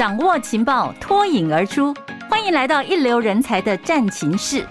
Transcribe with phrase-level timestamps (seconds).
[0.00, 1.94] 掌握情报，脱颖而出。
[2.30, 4.64] 欢迎来到一流人才的战情室。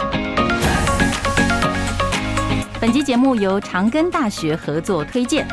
[2.82, 5.48] 本集节目由长庚大学合作推荐。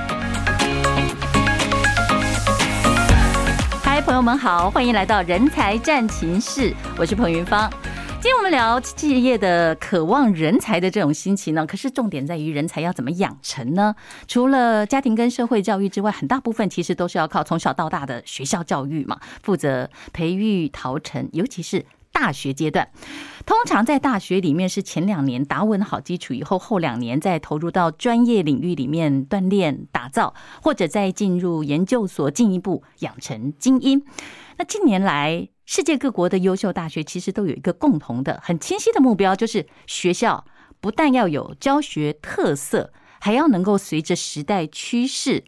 [3.84, 7.70] 嗨，朋友们好，欢迎来到人才战情室，我是彭云芳。
[8.18, 13.94] 今天我们聊企业的渴望人才的这种心情呢，可是重点在于人才要怎么养成呢？
[14.26, 22.88] 除了家庭跟社会教育之外，很大部分其实都是要靠从小到大的学校教育嘛，负责培育陶成，尤其是大学阶段。
[23.44, 34.02] 通常在大学里面是前两年打稳好基础以后，后两年再投入到专业领域里面锻炼打造，或者再进入研究所进一步养成精英。
[34.58, 40.44] 那近年来，世界各国的优秀大学其实都有一个共同的、很清晰的目标，就是学校
[40.80, 45.44] 不但要有教学特色，还要能够随着时代趋势，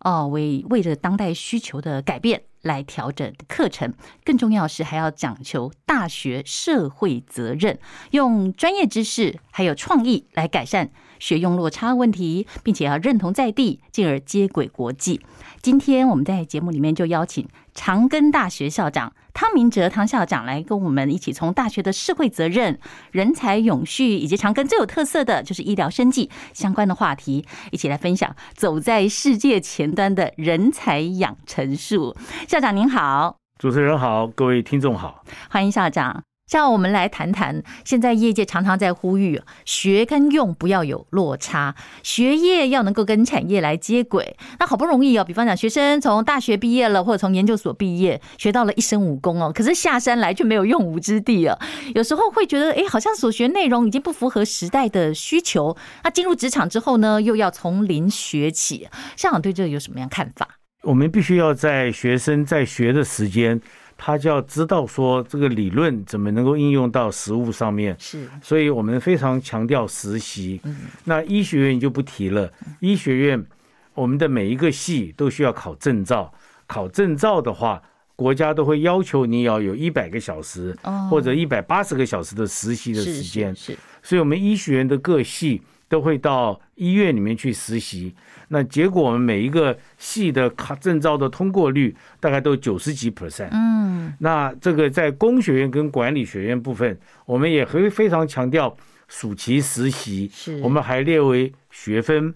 [0.00, 3.94] 哦，为为了当代需求的改变来调整课程。
[4.24, 7.78] 更重要是还要讲求大学社会责任，
[8.10, 10.90] 用专业知识还有创意来改善
[11.22, 15.20] 学用落差问题，并且要认同在地，进而接轨国际。
[15.62, 22.80] 今天我们在节目里面就邀请长庚大学校长汤明哲汤校长来跟我们一起从大学的社会责任、
[23.12, 32.16] 人才永续以及长庚最有特色的就是医疗生计相关的话题，一起来分享走在世界前端的人才养成术。
[32.48, 36.24] 校长您好，主持人好，各位听众好，欢迎校长。
[36.52, 44.36] 像我们来谈谈，现在业界常常在呼吁学跟用不要有落差，学业要能够跟产业来接轨。
[44.58, 51.58] 那好不容易哦，比方讲学生从大学毕业了，或者从研究所毕业，学到了一身武功哦，可是下山来却没有用武之地啊。
[51.94, 55.74] 有时候会觉得，哎，好像所学内容已经不符合时代的需求。
[56.04, 58.86] 那进入职场之后呢，又要从零学起。
[59.16, 60.46] 校长对这个有什么样看法？
[60.82, 63.58] 我们必须要在学生在学的时间。
[64.04, 70.60] 他就要知道说这个理论怎么能够应用到实务上面，是，所以我们非常强调实习。
[70.64, 70.76] 嗯。
[71.04, 73.46] 那医学院就不提了，医学院
[73.94, 76.34] 我们的每一个系都需要考证照，
[76.66, 77.80] 考证照的话，
[78.16, 80.76] 国家都会要求你要有一百个小时
[81.08, 83.54] 或者一百八十个小时的实习的时间。
[83.54, 88.14] 是，所以我们医学院的各系都会到医院里面去实习。
[88.48, 93.50] 那结果我们每一个系的考证照的通过率大概都九十几 percent。
[93.52, 98.74] 嗯，那这个在工学院跟管理学院部分，我们也会非常强调
[99.06, 102.34] 暑期实习，是我们还列为学分。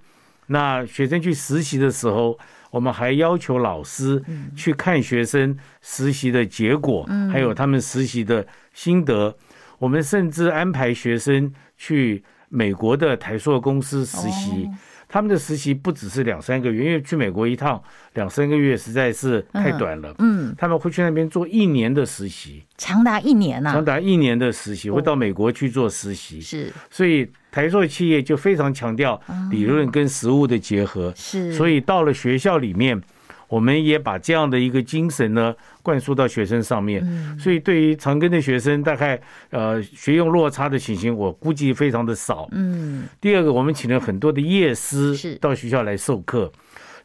[0.49, 2.39] 那学生去实习的时候，
[2.71, 4.23] 我们还要求老师
[4.55, 9.35] 去看学生实习的结果，还有他们实习的心得。
[9.79, 14.69] 我们甚至安排学生去美国的台塑公司实习。
[15.09, 17.81] 他们的实习不只是两三个月，因为去美国一趟
[18.15, 20.13] 两三个月实在是太短了。
[20.19, 26.41] 嗯，他们会去那边做一年的实习，长达一年呐，长达一年的实习，会到美国去做实习。
[26.41, 31.13] 是，所以台塑企业就非常强调理论跟实务的结合。
[31.15, 33.01] 是，所以到了学校里面。
[33.49, 37.05] 我们也把这样的一个精神呢灌输到学生上面，
[37.39, 39.21] 所以对于长庚的学生，大概
[39.51, 42.49] 呃学用落差的情形，我估计非常的少。
[42.53, 46.51] 嗯，第二个，我们请了很多的业师到学校来授课，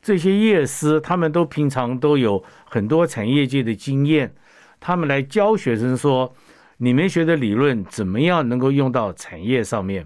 [0.02, 4.34] 这些业师他们都平常都有很多产业界的经验，
[4.79, 6.34] 他们来教学生说，
[6.78, 10.06] 你们学的理论怎么样能够用到产业上面。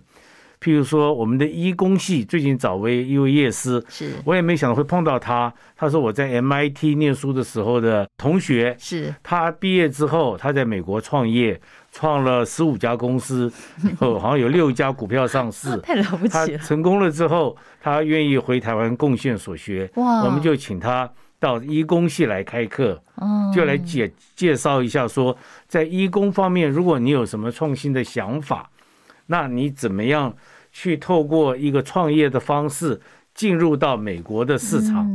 [0.66, 5.54] 譬如说，我们的医工系最近找为一位业师，是我也没想到会碰到他。
[5.76, 11.62] 他说我在 MIT 念书的时候的同学，是他毕业之后，他在美国创业，
[11.92, 13.52] 创了十五家公司，
[14.00, 16.58] 哦， 好像有六家股票上市，太了不起了。
[16.58, 21.08] 他成功了之后，他愿意回台湾贡献所学，哇，我们就请他
[21.40, 23.00] 到医工系来开课，
[23.54, 25.38] 就来介介绍一下说，
[25.68, 28.68] 在医工方面，如果你有什么创新的想法，
[29.28, 30.34] 那你怎么样？
[30.78, 33.00] 去透过一个创业的方式
[33.34, 35.10] 进入到美国的市场，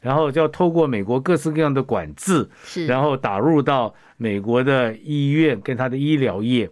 [0.00, 2.48] 然后就要透过美国各式各样的管制，
[2.88, 6.68] 然后打入到美国的医院跟他的医疗业。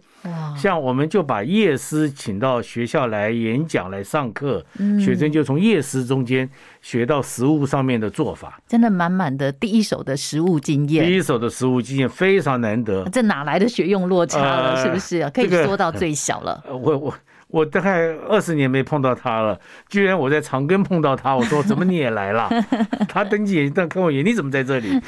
[0.57, 4.65] 像我们就把夜师请到学校来演讲来上课，
[4.99, 6.49] 学生就从夜师中间
[6.81, 11.05] 学到食物上面的做法，真的满满的第一手的食物经验。
[11.05, 14.83] 第一手的食物经验非常难得，这哪来的学用落差了？
[14.83, 15.29] 是不是？
[15.29, 16.61] 可以缩到最小了。
[16.67, 17.13] 我我。
[17.53, 22.49] 我大概二十年没碰到他了，居然我在长庚碰到他，我说怎么你也来了？
[23.07, 24.99] 他登记但看我一眼，你怎么在这里？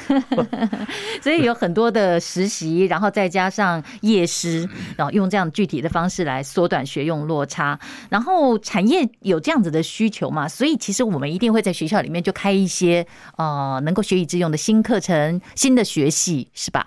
[1.20, 4.64] 所以有很多的实习，然后再加上夜师，
[4.96, 7.76] 然后用这样具体的方式来缩短学用落差。
[8.10, 10.46] 然后产业有这样子的需求嘛？
[10.46, 13.04] 所以其实我们一定会在学校里面就开一些
[13.38, 16.86] 呃能够学以致用的新课程、新的学系，是吧？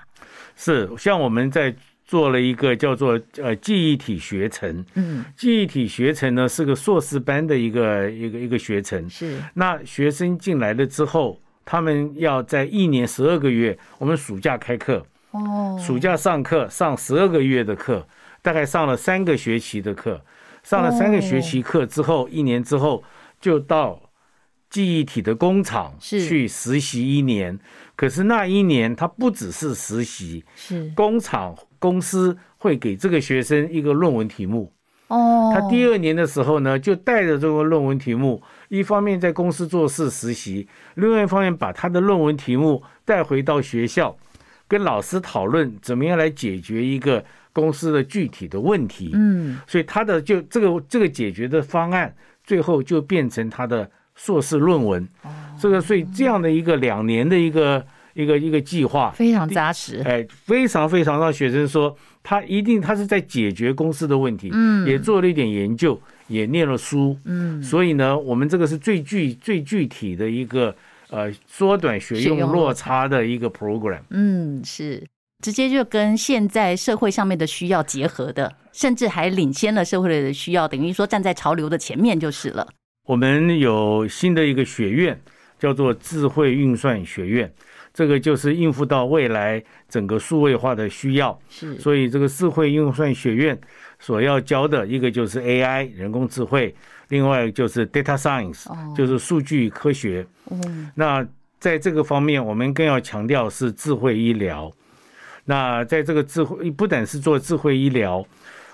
[0.55, 1.75] 是，像我们在。
[2.09, 9.37] 做了一个叫做呃记忆体学程，嗯，记忆体学程呢是个硕士班的一个一个一个学程，是。
[9.53, 18.07] 那学生进来了之后，他们要在一年十二个月，我们暑假开课，哦，暑假上课上十二个月的课，
[18.41, 20.19] 大概上了三个学期的课，
[20.63, 23.03] 上了三个学期课之后，一年之后
[23.39, 24.01] 就到
[24.71, 27.59] 记忆体的工厂去实习一年。
[27.95, 30.91] 可是那一年他不只是实习，是。
[30.95, 31.55] 工厂。
[31.79, 34.71] 公司会给这个学生一个论文题目，
[35.07, 44.15] 哦，他第二年的时候呢，就带着这个论文题目，一方面在公司做事实习，另外一方面把他的论文题目带回到学校，
[44.67, 47.23] 跟老师讨论怎么样来解决一个
[47.53, 49.11] 公司的具体的问题。
[49.13, 55.07] 嗯，所以他的就这个这个解决的方案，最后就变成他的硕士论文。
[55.23, 57.85] 哦，这个所以这样的一个两年的一个。
[58.21, 59.11] 一个一个计划。
[59.11, 70.75] 非常扎实，哎，非常非常让学生说他一定他是在解决公司的问题，嗯，也做了一点研究，也念了书，嗯，所以呢，我们这个是最具最具体的一个
[71.09, 75.03] 呃缩短学用落差的一个 program，嗯，是。
[75.41, 82.67] 直接就跟现在社会上面的需要结合的，甚至还领先了社会的需要，等于说站在潮流的前面就是了。
[83.07, 85.17] 我们有新的一个学院，
[85.57, 87.49] 叫做智慧运算学院。
[87.93, 93.59] 这个就是应付到未来整个数位化的需要，是，所以这个智慧运算学院
[93.99, 96.73] 所要教的一个就是 AI 人工智慧，
[97.09, 100.25] 另外就是 Data Science，就是数据科学。
[100.49, 101.27] 嗯，那
[101.59, 104.71] 在这个方面，我们更要强调是智慧医疗。
[105.45, 108.23] 那在这个智慧，不但是做智慧医疗，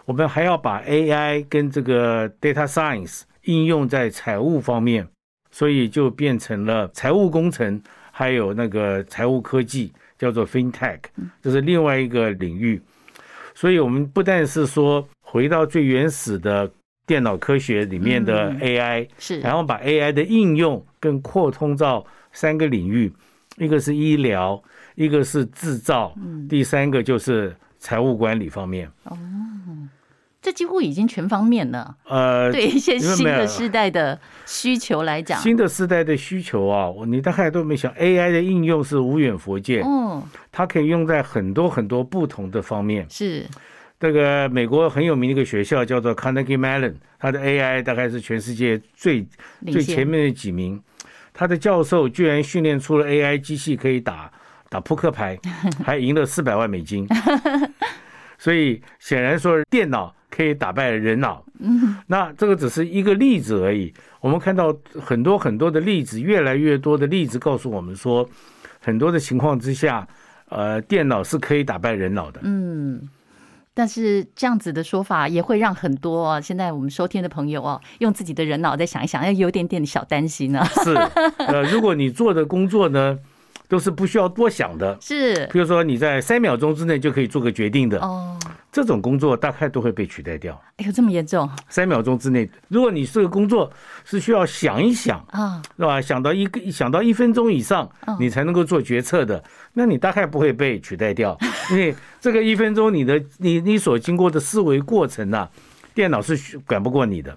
[0.04, 5.08] 我们还要把 AI 跟这个 Data Science 应用在财务方面，
[5.52, 7.82] 所以就变成了财务工程。
[8.18, 11.00] 还有那个财务科技叫做 FinTech，
[11.42, 12.82] 这是另外一个领域。
[13.54, 16.72] 所以，我们不但是说回到最原始的
[17.06, 23.12] 电脑科学里面的 AI，是，然后把 AI 的应用更扩通到三个领域，
[23.58, 24.64] 一个是医疗，
[24.96, 26.16] 一个是制造，
[26.48, 28.90] 第三个就是财务管理方面。
[29.04, 29.18] 哦。
[30.45, 31.95] 这几乎已经全方面了。
[32.03, 39.81] 呃，对一些新的时代的需求来讲，新的时代的需求啊，你大概都没想，AI 的应用是无远佛界。
[39.83, 40.21] 嗯，
[40.51, 43.07] 它可以用在很多很多不同的方面。
[43.09, 43.44] 是，
[44.00, 49.25] 这个美国很有名的一个学校叫做 Carnegie Mellon，它的 AI 大概是全世界最
[49.71, 50.80] 最前面的几名。
[51.33, 54.31] 他的教授居然训练出了 AI 机器可以打
[54.69, 55.36] 打扑克牌，
[55.83, 57.07] 还赢了四百万美金。
[58.38, 60.13] 所以显然说电脑。
[60.36, 63.94] 可以打败人脑，嗯，那这个只是一个例子而已。
[64.20, 68.28] 我们看到很多很多的例子，越来越多的例子告诉我们说，
[68.82, 70.06] 很多的情况之下，
[70.50, 72.42] 呃，电脑是可以打败人脑的。
[72.44, 73.08] 嗯，
[73.74, 80.66] 但是这样子的说法也会让很多啊，现在我们收听的朋友哦，用自己的人脑再想一想，要有点点小担心呢。
[80.84, 80.94] 是，
[81.38, 83.18] 呃，如果你做的工作呢，
[83.68, 88.38] 都是不需要多想的，是，比如说你在三秒钟之内就可以做个决定的，哦，
[88.72, 90.60] 这种工作大概都会被取代掉。
[90.78, 91.50] 哎呦，这么严重？
[91.70, 93.72] 三秒钟之内，如果你这个工作
[94.04, 96.00] 是需要想一想啊，是吧？
[96.00, 97.90] 想到一个想到一分钟以上，
[98.20, 99.44] 你才能够做决策的，
[99.74, 101.38] 那你大概不会被取代掉，
[101.72, 105.50] 因为这个一分钟你的你你所经过的思维过程呢，
[105.94, 107.36] 电脑是管不过你的。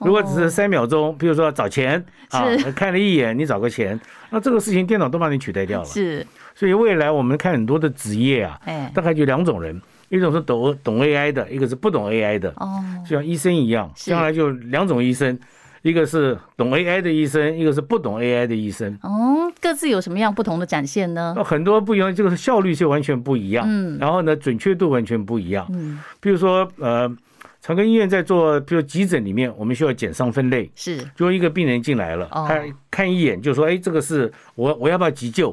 [0.00, 3.98] 如果只是三秒钟，比如说找钱啊，看了一眼你找个钱，
[4.30, 5.84] 那这个事情电脑都帮你取代掉了。
[5.86, 8.60] 是，所以未来我们看很多的职业啊，
[8.94, 12.50] 大概就两种人，一种是懂懂 AI 的，一个是不懂 AI 的。
[12.56, 15.38] 哦，就像医生一样，将来就两种医生，
[15.82, 18.98] 一个是懂 AI 的医生，一个是不懂 AI 的医生。
[19.02, 21.36] 哦，各自有什么样不同的展现呢？
[21.44, 23.66] 很多不一样，这个效率就完全不一样。
[23.68, 25.66] 嗯，然后呢，准确度完全不一样。
[25.70, 27.14] 嗯，比如说呃。
[27.60, 30.70] 长庚医院在做，比如急诊里面，我们需要减伤分类。
[30.74, 35.50] 是，就一个病人进来了，他看一眼就说：“哎，这个是我，我要不要急救？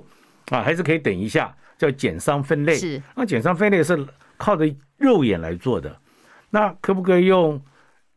[0.49, 2.73] 啊，还是可以等一下？”叫减伤分类。
[2.73, 4.03] 是，那减伤分类是
[4.35, 4.65] 靠着
[4.97, 5.95] 肉眼来做的，
[6.49, 7.61] 那可不可以用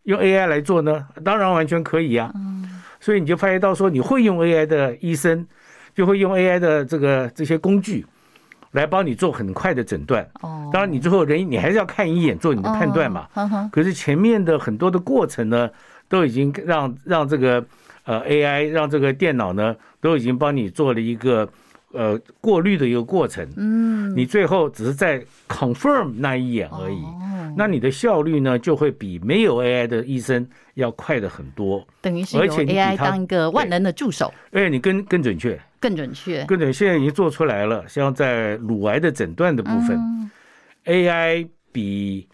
[0.04, 1.06] 用 AI 来做呢？
[1.23, 2.32] 当然完全可以啊。
[2.35, 5.47] 嗯，所以你就发现到说，你会用 AI 的医生，
[5.94, 8.06] 就会用 AI 的这个这些工具。
[8.72, 10.22] 来帮你做很快的诊断。
[10.42, 13.26] 哦，当然你最后人你还是要看一眼做你的判断嘛。
[13.72, 15.68] 可是前面的很多的过程呢，
[16.08, 17.64] 都已经让让这个
[18.04, 21.48] 呃 AI 让这个电脑呢都已经帮你做了一个
[21.92, 23.46] 呃过滤的一个过程。
[23.56, 27.02] 嗯，你最后只是在 confirm 那一眼而已。
[27.56, 31.84] 那你的效率呢，就会比没有 AI 的医生要快的很多。
[32.00, 36.78] 等于是由 AI 当一个万能的助手，而且你更更准确，更准确，更准确。
[36.78, 40.30] 现在已经做出来了，像在乳癌的诊断的部分，嗯
[40.84, 42.28] ，AI 比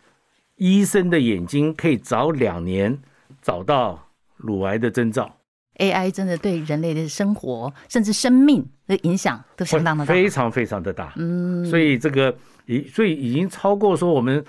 [0.56, 2.98] 医生的眼睛可以早两年
[3.40, 5.34] 找到乳癌的征兆。
[5.78, 11.12] AI 真的对人类的生活甚至生命的影响都相当的大，非常非常的大。
[11.16, 12.36] 嗯，所以这个
[12.66, 14.44] 已所以已经超过说我们。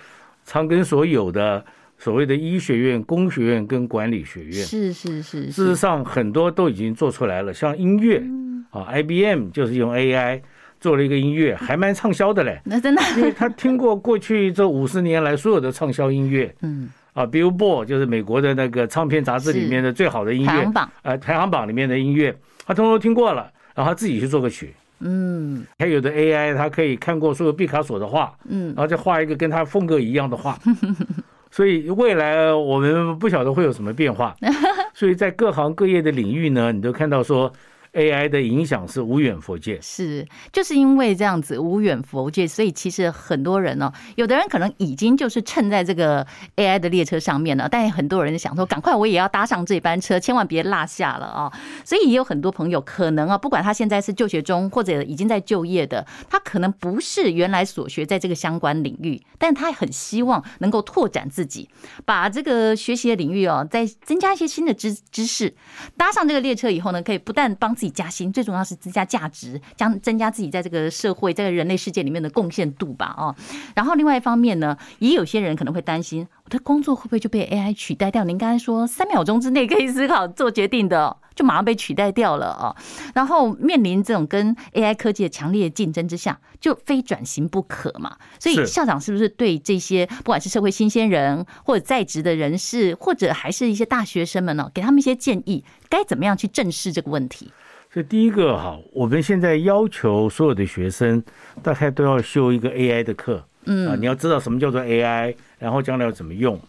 [0.49, 1.61] 长庚所有的
[1.97, 7.53] 所谓的医学院、工学院跟管理学院，是是是，事实上很多都已经做出来了。
[7.53, 8.23] 像音乐
[8.83, 10.41] 啊，IBM 就是用 AI
[10.79, 12.59] 做了一个音乐，还蛮畅销的嘞。
[12.65, 16.89] 那真的，因为他听过过去这五十年来所有的畅销音乐，嗯。
[17.13, 20.47] 啊，Billboard 就是美国的那个唱片杂志里面的最好的音乐。
[20.47, 22.31] 排行榜，呃，排行榜里面的音乐，
[22.63, 24.71] 他通通听过了，然后他自己去做个曲。
[24.99, 30.59] 嗯，还有的 AI，它可以看过所有毕卡索的画，嗯，然后再画一个跟他风格一样的画，
[31.49, 34.35] 所以未来我们不晓得会有什么变化，
[34.93, 37.51] 所以在各行各业的领域呢，你都看到说。
[37.97, 40.23] AI 的影响是无远弗届，是
[40.53, 46.25] 就是因为这样子无远弗届，所以其实很多人哦，有的人可能已经就是乘在这个
[46.57, 51.51] AI 的列车上面了，但很多人想说，赶快我也要搭上这班车，千万别落下了啊！
[51.83, 61.67] 所以也有很多朋友可能啊，不管他现在是就学中或者已经在就业的，他可能不是原来所学在这个相关领域，但他很希望能够拓展自己，
[62.05, 65.55] 把这个学习的领域哦，再增加一些新的知知识，
[65.97, 73.13] 搭上这个列车以后呢，可以不但帮自己加薪，最重要是增加价值，将增加自己在这个社会、在人类世界里面的贡献度吧。
[73.17, 73.35] 哦，
[73.75, 78.23] 然后另外一方面呢，也有些人可能会担心，我的工作会不会就被 AI 取代掉？
[78.23, 82.75] 您刚才说三秒钟之内可以思考做决定的，就马上被取代掉了哦。
[83.13, 88.17] 然后面临这种跟 AI 科技的强烈竞争之下，就非转型不可嘛。
[88.39, 97.51] 所以校长是不是对这些不管是社会新鲜人，或者在职的人士，或者还是一些大学生们呢，给他们一些建议，该怎么样去正视这个问题？
[97.97, 101.23] 这第一个哈，我们现在要求所有的学生
[101.63, 106.61] 大概都要修一个 AI 的课，嗯啊，你要知道什么叫做 AI，然后将来要怎么用。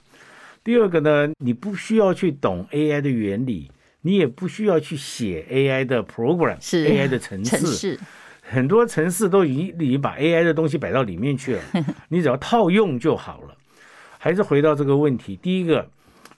[0.64, 3.70] 第二个呢，你不需要去懂 AI 的原理，
[4.00, 8.00] 你也不需要去写 AI 的 program，是 AI 的程式，
[8.40, 11.62] 很多城市都已经已经把 AI 的东西摆到里面去了，
[12.08, 13.54] 你只要套用就好了。
[14.16, 15.90] 还是回到这个问题，第一个。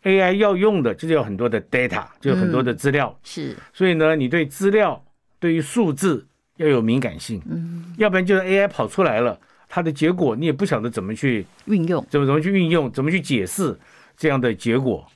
[0.03, 5.05] AI 要用的就是有很多的 data，就有很多的资料，是，所以呢，你对资料、
[5.39, 6.27] 对于数字
[6.57, 9.39] 要有敏感性，嗯，要不然就是 AI 跑出来了，
[9.69, 13.79] 它的结果你也不晓得怎么去运用，怎么怎么去运用，怎么去解释
[14.17, 15.07] 这样的结果，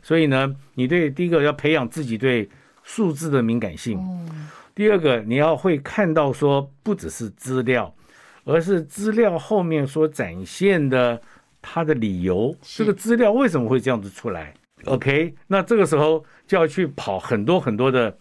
[0.00, 2.48] 所以呢，你对第一个要培养自己对
[2.84, 3.98] 数字的敏感性，
[4.76, 7.92] 第二个你要会看到说不只是资料，
[8.44, 11.20] 而是资料后面所展现的。
[11.62, 14.54] 他的理由，这个资料为什么会这样子出来
[14.86, 18.16] ？OK，那这个时候就要去跑很多很多的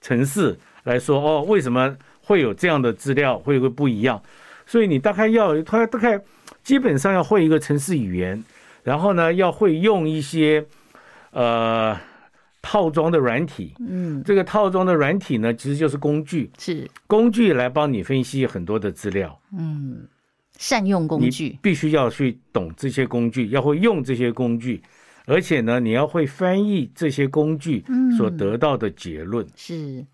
[0.00, 4.22] 城市来说，哦，为什么会有这样的资料会会不一样？
[4.64, 6.18] 所以你大概要，他大概
[6.62, 8.42] 基本上要会一个城市语言，
[8.82, 10.64] 然后呢，要会用一些
[11.32, 11.94] 呃
[12.62, 20.08] 套装的软体，嗯，这个套装的软体呢，其实就是工具，是工具来帮你分析很多的资料，嗯。
[20.62, 24.80] 善用工具，必须要去懂这些工具，要会用这些工具，
[25.26, 27.84] 而且呢，你要会翻译这些工具
[28.16, 29.44] 所得到的结论。
[29.44, 30.06] 嗯、是，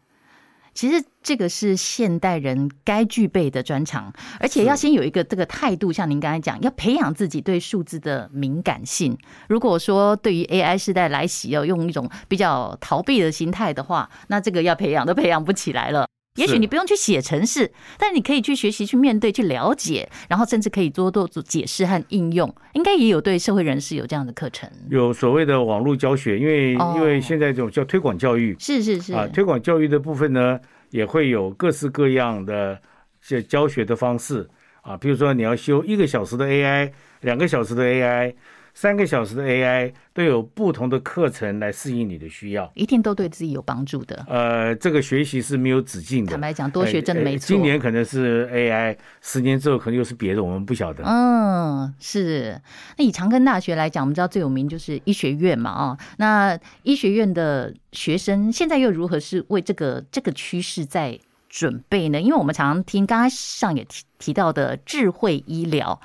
[0.73, 9.15] 其实这个是现代人该具备的专长，而且要先有一个这个态度，像您刚才讲，要培养自己对数字的敏感性。
[9.51, 16.09] 如果说对于 AI 时代来袭要用一种比较逃避的心态的话，那这个要培养都培养不起来了。
[16.39, 22.55] 也许你不用去写程式，但你可以去学习、去面对、去了解，然后甚至可以多多做解释和应用。
[22.75, 29.13] 应该也有对社会人士有这样的课程，有所谓的网络教学，因为因为现在这种叫推广教育，是是是。
[29.13, 32.81] 啊，推广教育的部分呢，也会有各式各样的
[33.21, 34.49] 这教学的方式。
[34.83, 36.93] 啊，比如说你要修一个小时的 AI，
[37.23, 38.35] 两个小时的 AI。
[38.81, 44.25] 三个小时的 AI 都有不同的课程来适应你的需要，一定都对自己有帮助的。
[44.29, 46.31] 呃，这个学习是没有止境的。
[46.31, 47.49] 坦白讲，多学真的没错。
[47.49, 51.03] 今年可能是 AI，十年之后可能又是别的，我们不晓得。
[51.05, 52.57] 嗯，是。
[52.97, 61.19] 那以长庚大学来讲，我们知道最有名就是医学院嘛，啊，那医学院的学生现在又如何是为这个这个趋势在
[61.49, 62.21] 准备呢？
[62.21, 66.01] 因为我们常常听刚刚上也提提到的智慧医疗。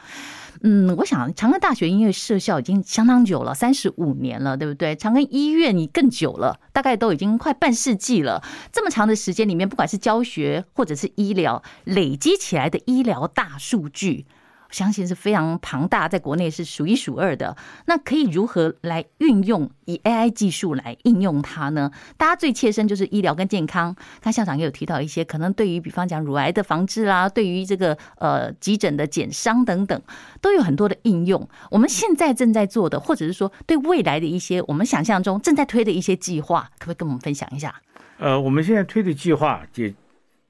[0.66, 4.96] 嗯，我想长庚大学音乐设校已经相当久了，三十五年了，对不对？
[4.96, 8.42] 长庚医院你更久了，大概都已经快半世纪了。
[8.72, 14.26] 这么长的时间里面，不管是教学或者是医疗，累积起来的医疗大数据。
[14.74, 17.56] 相信是非常庞大，在国内是数一数二的。
[17.86, 21.92] 那可以如何来运用以 AI 技术来应用它呢？
[22.18, 23.96] 大家最切身就是医疗跟健康。
[24.20, 30.02] 刚校长也有提到一些，可能对于比方讲乳癌的防治啦，对于这个呃急诊的减伤等等，
[30.42, 31.48] 都有很多的应用。
[31.70, 37.76] 我们现在正在做的，或者是说对未来的一些我们想象中正在推的一些计划，可不可以跟我们分享一下？
[38.18, 39.94] 呃，我们现在推的计划也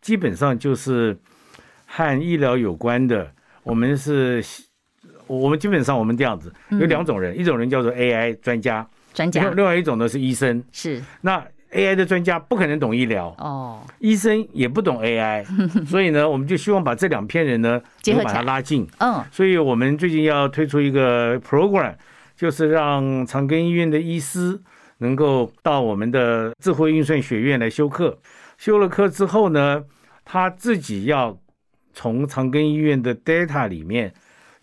[0.01, 1.17] 基本上就是
[1.85, 3.29] 和医疗有关的。
[3.63, 4.43] 我们是，
[5.25, 10.61] 我们基本上我们这样子有两种人，嗯、一种人叫做 AI 专家，专家，另外一种呢是医生。
[10.71, 11.41] 是，那
[11.71, 13.33] AI 的专家不可能懂医疗。
[13.37, 15.45] 哦，医生也不懂 AI，
[15.87, 18.85] 所以呢，我们就希望把这两片人呢能把它拉近。
[18.99, 21.95] 嗯，所以我们最近要推出一个 program，
[22.35, 24.59] 就是让长庚医院的医师
[24.97, 28.19] 能够到我们的智慧运算学院来修课，
[28.57, 29.83] 修了课之后呢，
[30.25, 31.39] 他自己要。
[31.93, 34.11] 从长庚医院的 data 里面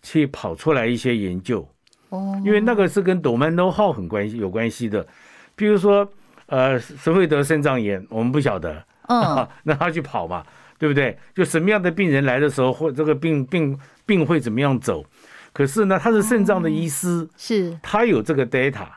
[0.01, 1.67] 去跑出来一些研究，
[2.09, 5.07] 哦，因为那个是跟 domain know-how 很关系有关系的，
[5.55, 6.07] 比如说，
[6.47, 10.43] 呃，谁会得肾脏炎，我们不晓得，嗯， 那他去跑嘛，
[10.77, 11.17] 对不对？
[11.33, 15.05] 就什么样的病人来的时候，或这个病病病会怎么样走？
[15.53, 18.87] 可是呢，他是肾脏的医师，是，他有这个 data，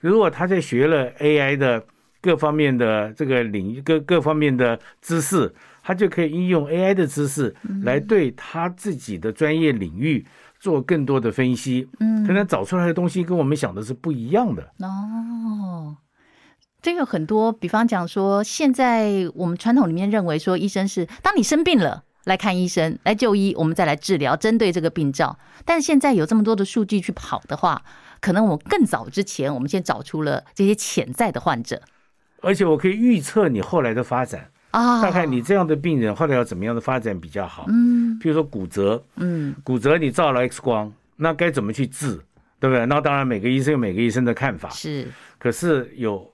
[0.00, 1.84] 如果他在学了 AI 的
[2.20, 5.54] 各方面的这个领域各各方面的知识。
[5.88, 10.26] 他就可以应用 AI 的知识来对他自己的专业领域
[10.60, 14.70] 做更多的分析，嗯，可能找出来的东西跟我们想的是不一样的。
[14.80, 15.96] 哦，
[16.82, 25.38] 这个很多，比方讲说，现在我们传统里面认为说，医生是当你生病了来看医生来就医，我们再来治疗，针对这个病灶。
[25.64, 27.82] 但是现在有这么多的数据去跑的话，
[28.20, 31.80] 可能我更早之前，我们先找出了这些潜在的患者，
[32.42, 34.50] 而且我可以预测你后来的发展。
[34.70, 37.64] 啊，看看你这样的病人后来要怎么样的发展比较好？
[37.68, 42.20] 嗯，比如说骨折，嗯，骨折你照了 X 光，那该怎么去治，
[42.60, 42.84] 对不对？
[42.84, 45.08] 那当然每个医生有每个医生的看法，是。
[45.38, 46.30] 可是有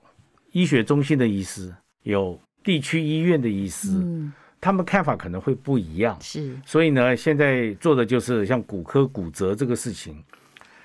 [0.51, 1.73] 医学中心的医师，
[2.03, 6.57] 有地区医院的医师，嗯，他们看法可能会不一样，是。
[6.65, 10.21] 所以呢，现在做的就是像骨科骨折这个事情，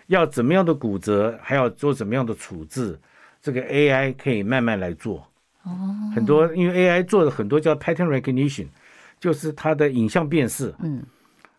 [0.06, 2.98] 要怎么样的骨折，还要做怎么样的处置，
[3.42, 5.26] 这个 AI 可以慢慢来做。
[5.62, 8.66] 哦，很多因为 AI 做的很多叫 pattern recognition，
[9.18, 11.04] 就是它的影像辨识，嗯，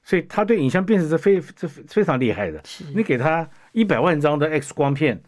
[0.03, 2.59] 所以它对影像辨识是非这非常厉害的。
[2.65, 5.21] 是，你给他一百万张的 X 光片，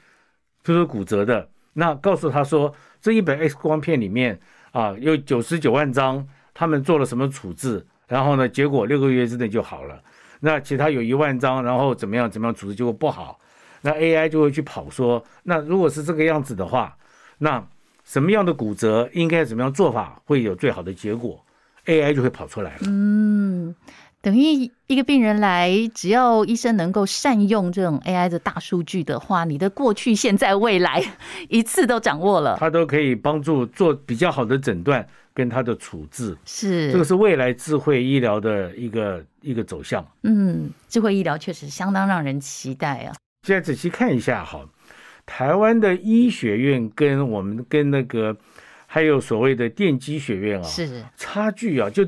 [0.63, 4.39] 就是骨折的，那告诉他说，这一百 X 光片里面
[4.71, 10.01] 啊，有九十九万张他们做了什么处置，然后呢，结果六个月之内就好了。
[10.39, 13.37] 那其他有一万张，然后怎么样怎么样处置结果不好，
[13.81, 16.97] 那 AI 就会去跑说，那如果是这个样子的话，
[17.37, 17.63] 那。
[18.03, 21.43] 什么样的骨折应该怎么样做法会有最好的结果
[21.85, 22.81] ？AI 就会跑出来了。
[22.87, 23.73] 嗯，
[24.21, 31.03] 等于一个病人来，只要医生能够善用这种 AI 的大数据的话，你的过去、现在、未来
[31.49, 36.37] 一次都掌握了，他都可以帮助做比较好的诊断跟他的处置。
[36.45, 40.05] 是，这个是未来智慧医疗的一个一个走向。
[40.21, 43.15] 嗯，智慧医疗确实相当让人期待啊。
[43.45, 44.65] 现在仔细看一下哈。
[45.25, 48.35] 台湾的医学院跟我们跟那个
[48.85, 52.05] 还有所谓的电机学院啊，是差距啊，就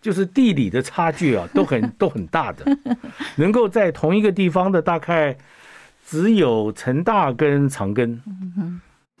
[0.00, 2.64] 就是地理的差距啊，都很 都很大的。
[3.36, 5.36] 能够在同一个地方的大概
[6.06, 8.18] 只有成大跟长庚。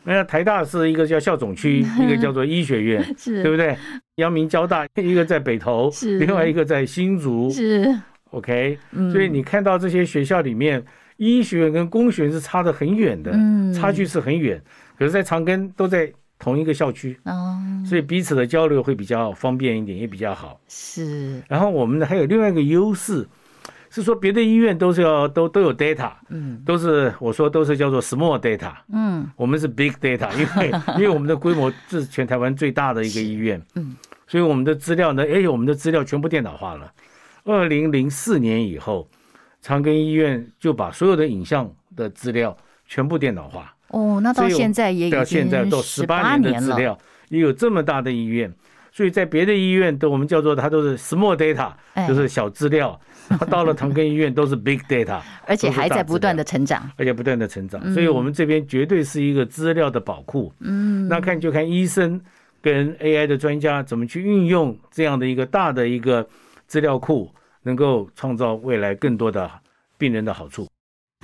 [0.04, 3.76] 那台大是一个叫校总区， 一个叫做医学院，是对不对？
[4.16, 7.92] 阳明交大一个在北投，是另外一个在新竹，是
[8.30, 8.78] OK。
[9.12, 10.82] 所以你看到这些学校里面。
[11.22, 13.32] 医学院跟工学院是差得很远的，
[13.72, 14.60] 差距是很远。
[14.98, 20.60] 可是，在长庚都在同一个校区，哦所以彼此的交流会比较方便一点，也比较好。
[20.68, 21.42] 是。
[21.48, 23.26] 然后我们呢还有另外一个优势，
[23.90, 36.92] 是说别的医院都是要都都有 data，嗯，都是我说都是叫做 small data，嗯，我们是 big data，因为 因为我们的规模是全台湾最大的一个医院，嗯，所以我们的资料呢，哎，我们的资料全部电脑化了。
[37.44, 39.08] 二零零四年以后。
[39.62, 42.54] 长庚医院就把所有的影像的资料
[42.86, 43.74] 全部电脑化。
[43.88, 46.98] 哦，那到现在也到现在都十八年的资料，
[47.30, 48.52] 也有这么大的医院，
[48.90, 51.72] 所以在别的医院都我们叫做它都是 small data，
[52.06, 53.00] 就是小资料。
[53.48, 57.80] 到了长庚医院都是 big data， 而且还在不断的成长，而且不断的成长。
[57.94, 60.52] 所以我们这边绝对是一个资料的宝库。
[60.58, 62.20] 嗯，那看就看医生
[62.60, 66.26] 跟 AI 的专家怎么去运用这样的一个大的一个
[66.66, 69.50] 资料库，能够创造未来更多的
[69.98, 70.66] 病人的好处。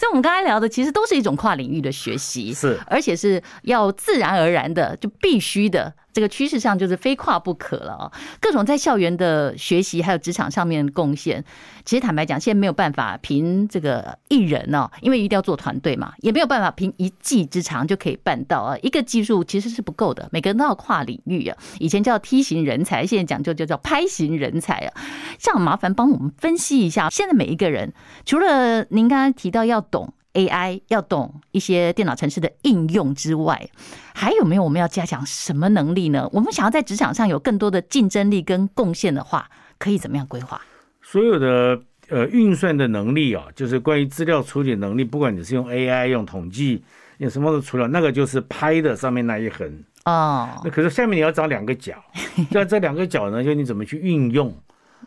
[0.01, 5.93] 在我们刚才聊的，其实都是一种跨领域的学习，是，而且是要自然而然的，就必须的。
[6.19, 8.13] 这个趋势上就是非跨不可了啊！
[8.41, 11.45] 各种在校园的学习，还有职场上面的贡献，
[11.85, 18.77] 其实坦白讲，现在没有办法凭这个一人哦，因为一定要做团队嘛，也没有办法凭一技之长就可以办到啊。
[18.83, 21.57] 一个技术其实是不够的，每个人都要跨领域啊。
[21.79, 24.93] 以前叫梯型人才，现在讲究就叫拍型人才啊。
[25.39, 27.93] 这样麻烦帮我们分析一下，现在每一个人，
[28.27, 30.13] 除了您刚刚提到要懂。
[30.39, 33.69] AI 要懂一些电脑程式的应用之外，
[34.15, 36.29] 还有没有我们要加强什么能力呢？
[36.33, 40.61] 我们想要在职场上有更多的竞争力跟贡献的话，可以怎么样规划？
[41.03, 46.85] 所有的呃运算的能力啊，就是关于资料处理能力，不管你是用 AI 用统计
[47.17, 49.67] 用什么的处理，那个就是拍的上面那一横
[50.05, 50.49] 哦。
[50.63, 51.95] 那可是下面你要找两个角，
[52.53, 54.55] 那这两个角呢，就你怎么去运用？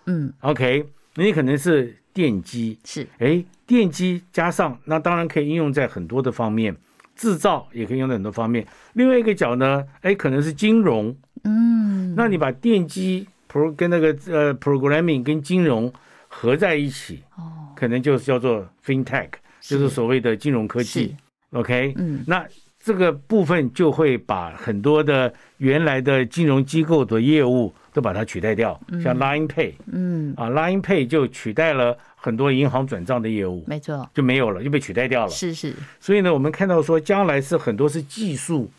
[0.08, 1.96] 嗯，OK，那你可能是。
[2.14, 3.42] 电机是，哎，
[3.72, 6.76] 电机加上那当然可以应用在很多的方面，
[7.16, 8.68] 制造也可以用在很多方面。
[8.92, 15.90] 另外一个角呢，哎，可能是金融，嗯，那你把电机 pro 跟那个呃 programming 跟金融
[16.28, 19.30] 合在一起，哦，可能就是叫做 FinTech，
[19.62, 21.16] 就是所谓的金融科技。
[21.52, 22.46] OK，嗯，那
[22.78, 27.74] 这个部分就会把很多的原来的金融机构的业务。
[27.94, 35.30] 都把它取代掉，像 Line Pay，嗯，啊，Line Pay 就取代了很多银行转账的业务，没错，就没有了，就被取代掉了。
[35.32, 35.74] 是是。
[36.00, 38.70] 所以呢，我们看到说，将来是很多是技术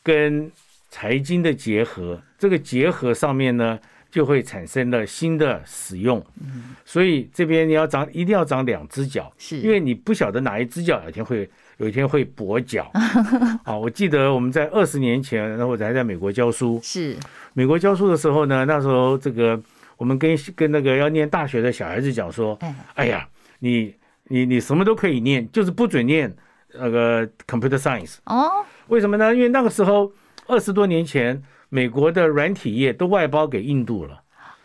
[0.00, 0.48] 跟
[0.88, 3.76] 财经的结合，这个结合上面呢，
[4.12, 6.24] 就会产生了新的使用。
[6.40, 6.76] 嗯。
[6.84, 12.88] 所以这边你要长，一定要长两只脚，是因为你不晓得哪一只脚有一天会有一天会跛脚。
[13.64, 17.16] 啊，我记得我们在二十年前，然后我还在美国教书，是。
[17.54, 19.60] 美国教书的时候呢，那时候这个
[20.02, 22.58] 我们跟跟那个要念大学的小孩子讲说，
[22.94, 23.28] 哎呀，
[23.60, 26.34] 你你你什么都可以念，就是不准念
[26.74, 28.66] 那个 computer science 哦。
[28.88, 29.32] 为什么呢？
[29.32, 30.12] 因为那个时候
[30.48, 34.20] 二十多年前，美国的软体业都外包给印度了，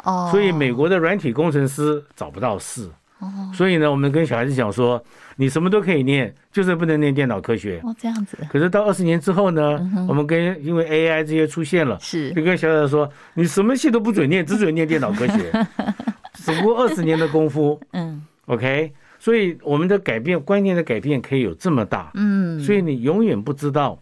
[0.05, 2.89] 哦，所以美国的软体工程师找不到事。
[3.19, 5.03] 哦，所以呢，我们跟小孩子讲说，
[5.37, 7.79] 你什么都可以念，就是不能念电脑科学。
[7.83, 8.37] 哦，这样子。
[8.47, 15.51] 可是到二十年之后呢，我们跟因为 AI 这些出现了，是就跟小孩子说，你什么系都不准念，只准念电脑科学。
[16.45, 18.93] 只不过二十年的功夫，嗯，OK。
[19.17, 22.59] 所以我们的改变观念的改变可以有这么大，嗯。
[22.59, 23.99] 所以你永远不知道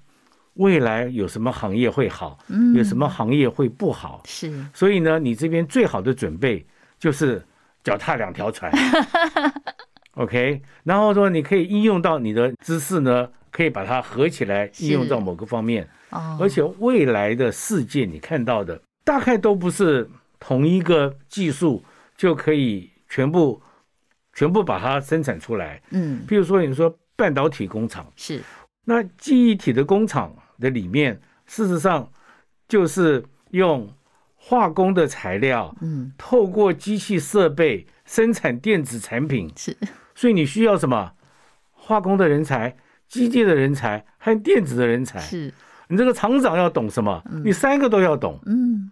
[0.56, 4.22] 未来有什么行业会好，嗯有什么行业会不好。
[4.26, 4.52] 是。
[4.74, 6.66] 所以呢，你这边最好的准备
[7.00, 7.42] 就是。
[7.86, 8.72] 脚踏两条船，
[10.18, 15.88] OK，然后说你可以应用到你的知识呢，可以把它合起来应用到某个方面，
[16.40, 21.84] 而且未来的世界你看到的大概都不是同一个技术
[22.18, 23.62] 就可以全部
[24.34, 28.12] 全部把它生产出来，嗯，比如说你说半导体工厂。
[28.16, 28.42] 是，
[28.86, 32.10] 那记忆体的工厂的里面，事实上
[32.68, 33.88] 就是用。
[34.48, 39.76] 化工的材料，嗯，透过机器设备生产电子产品，是，
[40.14, 41.14] 所以你需要什么？
[41.74, 42.78] 化工的人才、
[43.08, 45.20] 机械的人才，还有电子的人才。
[45.20, 45.52] 是，
[45.88, 47.24] 你这个厂长要懂什么？
[47.44, 48.40] 你三个都要懂。
[48.46, 48.92] 嗯，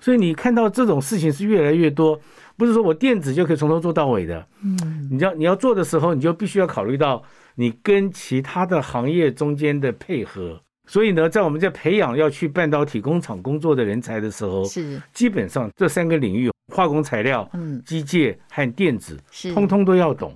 [0.00, 2.20] 所以你看到这种事情是越来越多，
[2.56, 4.44] 不是说我电子就可以从头做到尾的。
[4.64, 7.22] 嗯，你要你要做的时候，你就必须要考虑到
[7.54, 10.62] 你跟其他的行业中间的配合。
[10.86, 20.32] 所以呢，在我们在培养要去半导体工厂工作的人才的时候，是基本上这三个领域：化工材料、嗯，机械和电子，是通通都要懂。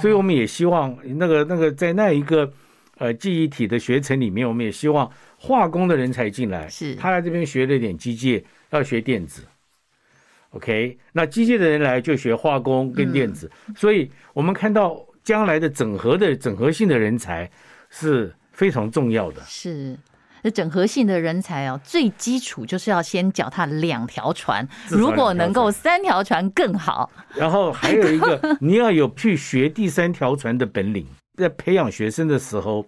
[0.00, 2.50] 所以我们也希望那个那个在那一个
[2.98, 9.44] 呃记忆体的学程里面，我们也希望化工的人才进来，是他来这边学了点机械，要学电子。
[10.50, 13.48] OK，那机械的人来就学化工跟电子。
[13.76, 17.48] 所以我们看到将来的整合的整合性的人才
[17.88, 18.34] 是。
[18.52, 19.98] 非常重要的是，
[20.42, 27.10] 那整合性的人才哦，最基础就是要先脚踏两条船，如果能够三条船更好。
[27.34, 31.06] 然后还有一个，你要有去学第三条船的本领。
[31.38, 32.84] 在培养学生的时候，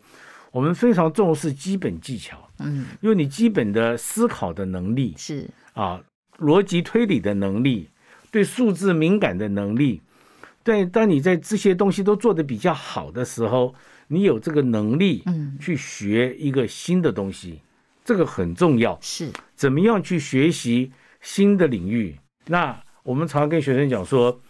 [0.52, 6.00] 我们非常重视基本技巧，嗯，因为你基本的思考的能力是啊，
[6.38, 7.88] 逻辑推理的能力，
[8.30, 10.02] 对数字敏感的能力，
[10.62, 13.74] 对，当你在这些东西都做得比较好的时候。
[14.08, 17.60] 你有这个能力，嗯，去学一个新的东西，
[18.04, 18.98] 这个很重要。
[19.00, 22.16] 是，怎么样去学习新的领域？
[22.46, 24.40] 那我们常常跟学生讲说，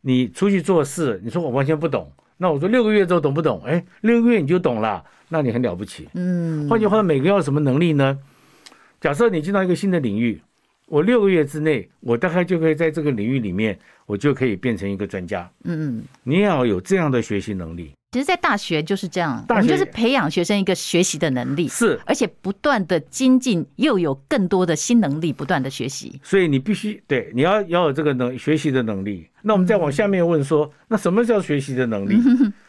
[0.00, 3.62] 你出去做事，你说我完全不懂，那我说六个月之后懂不懂？
[3.64, 6.08] 哎，六个月你就懂了，那你很了不起。
[6.14, 8.18] 嗯，换句话说，每个人要什么能力呢？
[9.00, 10.40] 假设你进到一个新的领域，
[10.86, 13.78] 我六个月之内，我大概就可以在这个领域里面，
[14.08, 15.48] 我就可以变成一个专家。
[15.64, 17.92] 嗯嗯，你也要有这样的学习能力。
[18.12, 26.18] 其实，在大学就是这样，我们就是培养学生一个学习的能力，是，而且不断的精进，又有更多的新能力不断的学习。
[26.22, 29.28] 所以你必须对，你要要有这个能学习的能力。
[29.42, 32.16] 那我们再往下面问说，那什么叫学习的能力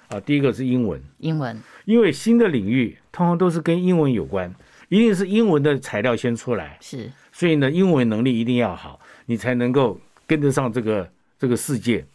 [0.09, 0.19] 啊？
[0.19, 4.53] 第一个是英文，英文，因为新的领域通常都是跟英文有关，
[4.89, 9.97] 一定是英文的材料先出来，是，所以呢，英文能力一定要好，你才能够
[10.27, 12.05] 跟得上这个这个世界。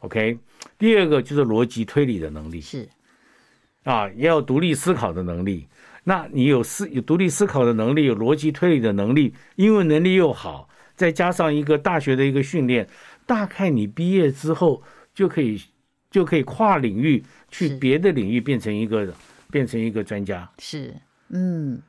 [0.00, 0.38] OK。
[0.78, 2.86] 第二个就是逻辑推理的能力，是
[3.84, 5.66] 啊，也要独立思考的能力。
[6.04, 12.86] 那你有思有独立思考的能力，有逻辑推理的能力，英文能力又好，再加上一个大学的一个训练，
[13.24, 14.82] 大概你毕业之后
[15.14, 15.62] 就可以
[16.10, 19.14] 就可以跨领域去别的领域变成一个
[19.50, 20.50] 变成一个专家。
[20.58, 20.94] 是，
[21.30, 21.80] 嗯，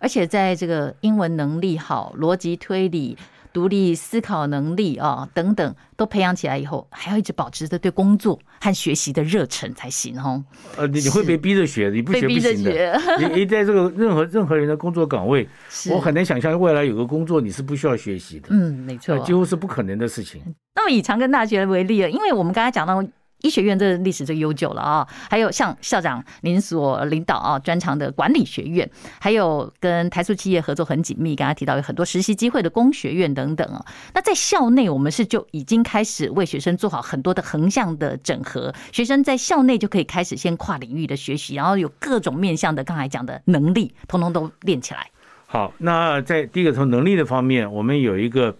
[0.00, 3.16] 而且在这个英文能力好，逻辑推理。
[3.52, 10.42] 独立思考能力啊，等等，都培养起来以后，还要一直保持着对工作和学习的热忱才行哦。
[10.76, 13.00] 呃，你你会被逼着学，你不学不行的。
[13.18, 15.48] 你你在这个任何任何人的工作岗位，
[15.90, 18.48] 我很难想象未来有个工作你是不需要学习的。
[18.50, 20.42] 嗯，没错，几乎是不可能的事情。
[20.74, 23.04] 那么以长庚大学为例啊，因为我们刚才讲到。
[23.42, 28.88] 医学院这历史最悠久了啊，还有像校长您所领导啊专长的管理学院，
[29.20, 33.84] 还有跟台塑企业合作很紧密，刚才提到有很多实习机会的工学院等等啊。
[34.14, 45.10] 那在校内，我们是就已经开始为学生做好很多的横向的整合，学生在校内就可以开始先跨领域的学习，然后有各种面向的刚才讲的能力，通通都练起来。
[45.46, 48.56] 好，那在第一个从能力的方面，我们有一个。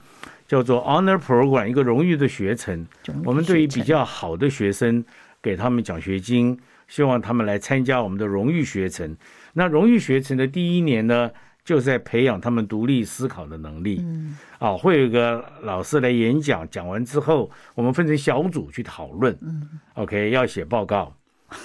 [0.52, 2.86] 叫做 Honor Program，一个荣誉的学程。
[3.24, 5.02] 我们对于比较好的学生，
[5.40, 9.16] 给他们奖学金，希望他们来参加我们的荣誉学程。
[9.54, 11.30] 那荣誉学程的第一年呢，
[11.64, 14.02] 就是在培养他们独立思考的能力。
[14.04, 19.34] 嗯，啊，会有一个老师来演讲，讲完之后，我们分成小组去讨论。
[19.40, 21.16] 嗯，OK，要写报告。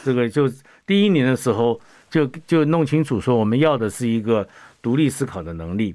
[0.05, 0.49] 这个就
[0.85, 1.77] 第一年的时候，
[2.09, 4.47] 就就弄清楚说，我们要的是一个
[4.81, 5.93] 独立思考的能力。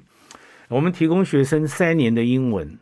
[0.69, 2.77] 我们提供学生三年的英文。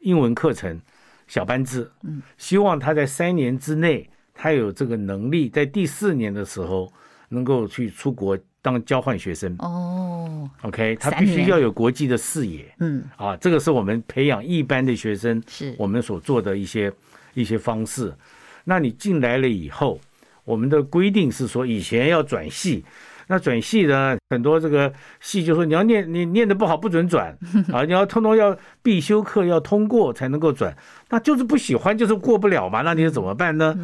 [0.00, 0.80] 英文课程，
[1.26, 6.92] 小班制，嗯，希望他在三年之内，他有这个能力，在第四年的时候
[7.28, 9.56] 能够去出国当交换学生。
[9.58, 12.72] 哦，OK，他必须要有国际的视野。
[12.78, 16.92] 嗯，啊，这个是我们培养一般的学生，是我们所做的一些
[17.34, 18.14] 一些方式。
[18.62, 19.98] 那你进来了以后，
[20.44, 22.84] 我们的规定是说，以前要转系。
[23.28, 27.36] 那转系呢，很多这个系就说你要念你念的不好不准转
[27.72, 30.76] 啊，你要通通要必修课要通过才能够转，
[31.10, 33.76] 那就是不喜欢就是过不了嘛，那你是怎么办呢？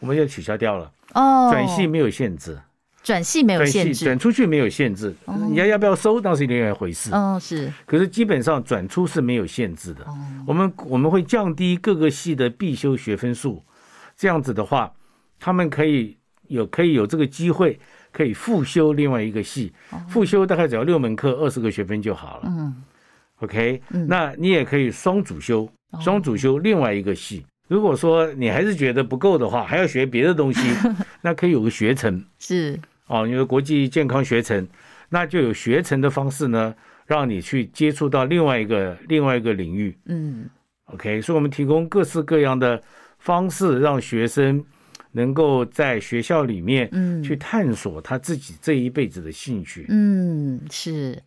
[0.00, 2.58] 我们就取消掉了哦，转系没有限制，
[3.04, 5.14] 转系没有限制，转出去没有限制，
[5.48, 10.04] 你要要不要收那是另外一回事哦，是，可是基本上转出是没有限制的，
[10.46, 13.62] 我们我们会降低各个系的必修学分数，
[14.16, 14.92] 这样子的话，
[15.38, 16.16] 他们可以
[16.48, 17.78] 有可以有这个机会。
[18.14, 19.72] 可以复修另外一个系，
[20.08, 22.42] 复修大概只要六门课，二十个学分就好了。
[22.46, 22.72] 嗯
[23.40, 25.68] ，OK，那你也可以双主修，
[26.00, 27.44] 双主修另外一个系。
[27.66, 30.60] 如果说你还是觉得不够的话，还要学别的东西，
[31.22, 32.24] 那可以有个学程。
[32.38, 34.64] 是哦，因为国际健康学程，
[35.08, 36.72] 那就有学程的方式呢，
[37.06, 39.98] 让你去接触到另外一个另外一个领域。
[40.06, 40.48] 嗯
[40.92, 42.80] ，OK，所以我们提供各式各样的
[43.18, 44.64] 方式，让学生。
[45.14, 51.22] 能够在学校里面，嗯，去探索他自己这一辈子的兴趣，嗯，是。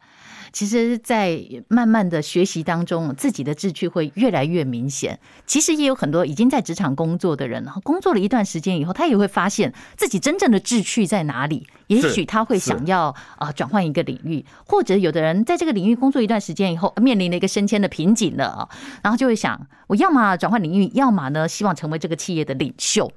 [0.51, 5.19] 其实，在慢慢的学习当中，自己的志趣会越来越明显。
[5.45, 11.67] 其实也有很多已经在职场工作的人，工作了一段时间以后，他也会发现自己真正的志趣在哪里。
[11.87, 18.69] 也许他会想要啊转换一个领域，或者有的人在这个领域工作一段时间以后，面临了一个升迁的瓶颈了啊，
[19.03, 23.09] 然后就会想，我要么转换领域，要么呢希望成为这个企业的领袖。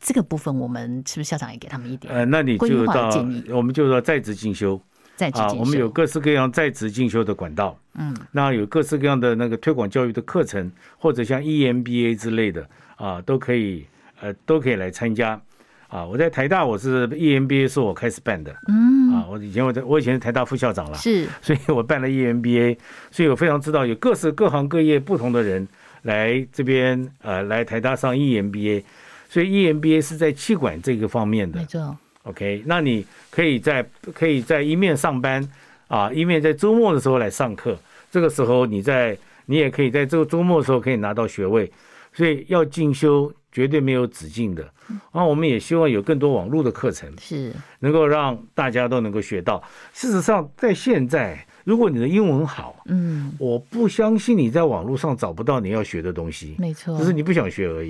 [0.00, 2.12] 这个部分我们是不是校长也给他们一点？
[2.12, 3.10] 呃，那你就到
[3.50, 4.80] 我们就说在职进修。
[5.16, 13.86] 在职进修，我们有各式各样在职进修的管道，嗯，那有各式各样的那个推广教育的课程，或者像 EMBA 之类的啊，都可以，
[14.20, 15.40] 呃，都可以来参加。
[15.88, 22.76] 啊，我在台大，我是 EMBA 是我开始办的，嗯，啊，我以前我在我以前是台大副校长了，是，所以我办了 EMBA，
[23.12, 25.66] 所以我非常知道有各式各行各业不同的人
[26.02, 28.82] 来这边，呃，来台大上 EMBA，
[29.28, 31.96] 所以 EMBA 是在气管这个方面的，没错。
[32.26, 35.48] OK，那你可以在可以在一面上班
[35.88, 37.78] 啊，一面在周末的时候来上课。
[38.10, 41.70] 这个时候你在你也可以在这个周末的时候可以拿到学位，
[42.12, 44.68] 所以要进修绝对没有止境的。
[45.12, 49.62] 啊，我们也希望有更多网络的课程，是能够让大家都能够学到。
[49.92, 57.88] 事实上，在现在如果你的英文好，嗯，我不相信你在网络上找不到你要学的东西，没错，只是你不想学而已。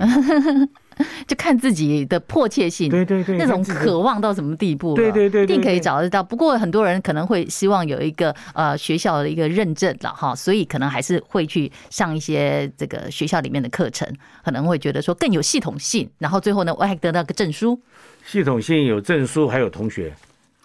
[1.27, 6.23] 就看自己的迫切性，对对对，那种渴望到什么地步，对对对，一定可以找得到。
[6.23, 14.11] 不过很多人可能会希望有一个呃学校的一个认证了哈，所以可能还是会去上一些这个学校里面的课程，
[14.43, 17.79] 可能会觉得说更有系统性，然后最后呢我还得到个证书。
[18.25, 20.11] 系统性有证书，还有同学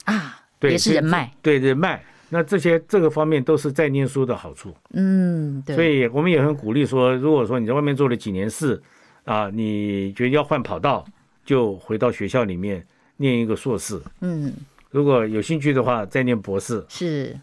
[0.04, 2.02] 啊，对，也是人脉，对人脉。
[2.34, 4.74] 那这些这个方面都是在念书的好处。
[4.94, 5.76] 嗯，对。
[5.76, 8.82] 所以我们也很鼓励说，如果说你在外面做了几年事
[9.24, 11.04] 啊，你觉得要换跑道，
[11.44, 12.86] 就回到学校里面
[13.18, 14.00] 念一个硕士。
[14.22, 14.50] 嗯，
[14.90, 16.82] 如果有兴趣的话，再念博士。
[16.88, 17.38] 是，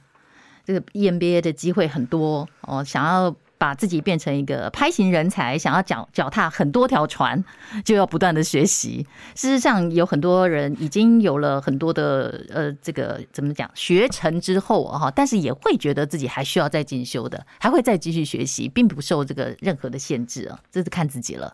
[0.66, 3.36] 这个 EMBA 的机会很多哦，想要。
[3.60, 7.44] 把自己变成一个 Pi 型人才，想要脚脚踏很多条船，
[7.84, 9.06] 就要不断的学习。
[9.36, 21.54] 事实上，有很多人已经有了很多的呃，这个怎么讲学成之后哈，但是也会觉得自己还需要再进修的，还会再继续学习，并不受这个任何的限制啊，这是看自己了。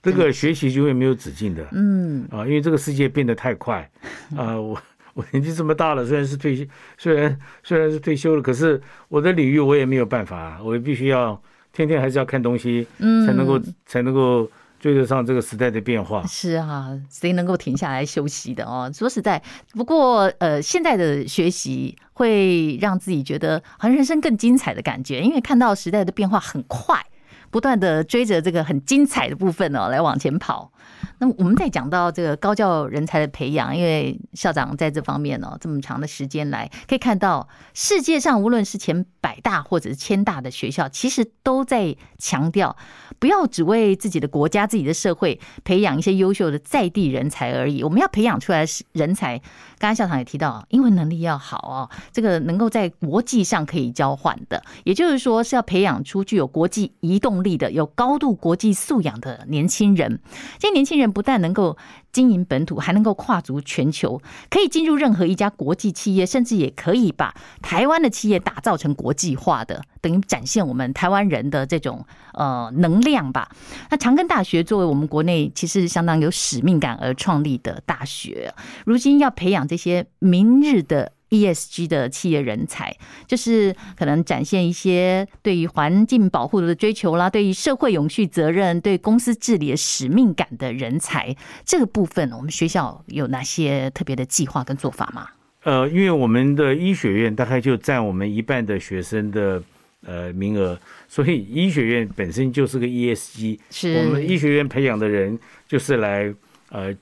[0.00, 3.90] 这个学习就会没有止境的，嗯啊，因为这个世界变得太快
[4.36, 4.80] 啊，我
[5.18, 6.64] 我年纪这么大了，虽然是退休，
[6.96, 16.24] 虽然虽然是退休了，可是我的领域我也没有办法，我必须要天天还是要看东西，嗯，才能够才能够追得上这个时代的变化。
[16.24, 18.88] 是啊，谁能够停下来休息的哦？
[18.94, 27.04] 说实在，不过呃，现在的学习会让自己觉得好像人生更精彩的感觉，因为看到时代的变化很快。
[27.50, 30.72] 不断的追着这个很精彩的部分哦，来往前跑。
[31.20, 42.74] 那我们在讲到这个高教人才的培养，因为校长在这方面哦，这么长的时间来，可以看到世界上无论是前百大或者是千大的学校，其实都在强调，
[43.18, 47.82] 不要只为自己的国家、自己的社会培养一些优秀的在地人才而已。
[47.82, 49.36] 我们要培养出来是人才，
[49.78, 60.18] 刚刚校长也提到，英文能力要好哦，这个能够在国际上可以交换的，也就是说是要培养出具有国际移动力的、有高度国际素养的年轻人。
[60.58, 61.76] 这些年轻人不但能够
[62.12, 73.50] 经营本土，还能够跨足全球，可以进入任何一家国际企业，甚至也可以把台湾的企业打造成国际化的，等于展现我们台湾人的这种呃能量吧。
[73.90, 81.12] 那长庚大学作为我们国内其实相当有使命感而创立的大学，如今要培养这些明日的。
[81.30, 91.34] ESG 的企业人才，就是可能展现一些对于环境保护的追求啦，对于社会永续责任、对公司治理的使命感的人才。
[91.64, 95.28] 这个部分，我们学校有哪些特别的计划跟做法吗？
[95.64, 99.62] 呃，因为我们的医学院大概就占我们一半的学生的
[100.06, 106.32] 呃名额，所以医学院本身就是个 ESG，是我们医学院培养的人就是来
[106.70, 106.94] 呃。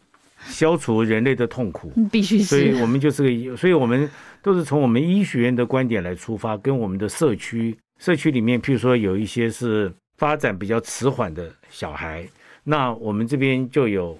[0.48, 2.44] 消除人类的痛苦，必须是。
[2.44, 4.08] 所以我们就是个，所以我们
[4.42, 12.26] 都是从我们医学院的观点来出发，跟我们的社区，社区里面，譬如说有一些是发展比较迟缓的小孩，
[12.64, 14.18] 那我们这边就有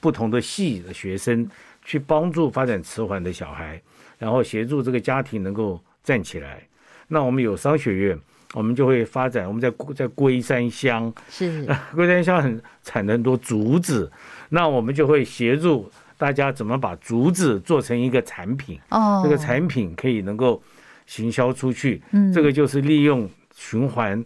[0.00, 1.48] 不同的系的学生
[1.84, 3.80] 去帮助发展迟缓的小孩，
[4.18, 6.62] 然后协助这个家庭能够站起来。
[7.06, 8.18] 那我们有商学院，
[8.54, 9.46] 我们就会发展。
[9.46, 14.10] 我们在在龟山乡，是 龟山乡很产很多竹子。
[14.54, 20.62] 那我们就会协助大家怎么把竹子做成一个产品，哦，这个产品可以能够
[21.06, 24.24] 行销出去，嗯，这个就是利用循环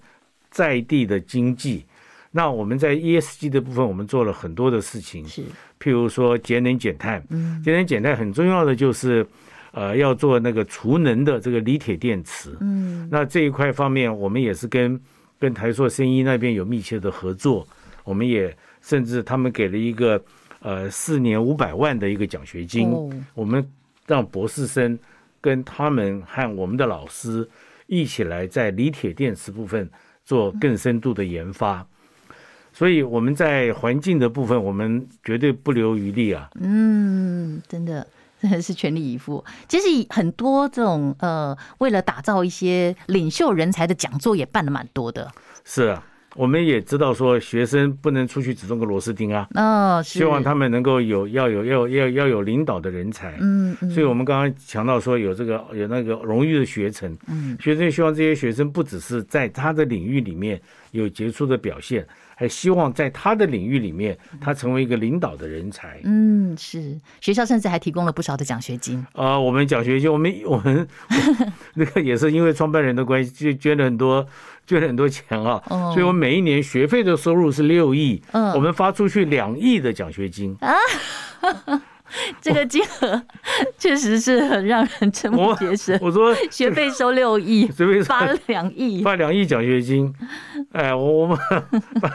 [0.50, 1.82] 在地的经济。
[2.30, 5.40] 那我们在 ESG 的部分，我们做了很多的事情，是，
[5.80, 9.26] 譬如说节能减碳，嗯，节能减碳很重要的就是，
[9.72, 15.00] 呃，要做那个储能的这个锂铁电池，嗯，那这一块方面，我们也是跟
[15.40, 17.66] 跟台硕生医那边有密切的合作，
[18.08, 18.56] 我们也。
[18.80, 20.22] 甚至他们给了一个
[20.60, 22.90] 呃四年五百万的一个奖学金，
[23.34, 23.68] 我们
[24.06, 24.96] 让博士生
[25.40, 27.46] 跟他们和我们的老师
[27.86, 29.90] 一起来在锂铁电池部分
[30.24, 31.84] 做更深度的研发，
[32.72, 36.48] 所以我们在环境的部分，我们绝对不留余力啊。
[36.60, 38.06] 嗯，真的
[38.40, 39.44] 真的是全力以赴。
[39.68, 45.30] 其实很多这种呃，为了打造一些领袖人才的讲座也办了蛮多的。
[45.64, 46.02] 是啊。
[46.36, 49.48] 我们也知道说，学生不能出去只种个螺丝钉啊。
[49.54, 53.36] 哦，希望他们能够有要有要要要有领导的人才。
[53.40, 53.90] 嗯嗯。
[53.90, 57.16] 所以我们刚刚强调说，有这个有那个荣誉的学程。
[57.28, 57.56] 嗯。
[57.60, 60.60] 学生希望这些学生不只是在他的领域里面
[60.92, 65.98] 有杰出的表现，还希望在他的领域里面他成为一个领导的人才。
[66.04, 66.96] 嗯，是。
[67.20, 69.04] 学校甚至还提供了不少的奖学金。
[69.14, 70.86] 啊，我们奖学金，我们我们
[71.74, 74.24] 那个也是因为创办人的关系，就捐了很多。
[74.68, 78.22] 捐了很多钱啊，所以我每一年学费的收入是六亿，
[78.54, 80.54] 我们发出去两亿的奖学金。
[80.60, 80.76] 啊，
[82.38, 83.22] 这个金额
[83.78, 85.98] 确实是很让人瞠目结舌。
[86.02, 90.14] 我说学费收六亿，学费发两亿，发两亿奖学金。
[90.72, 91.38] 哎，我我们
[92.00, 92.10] 把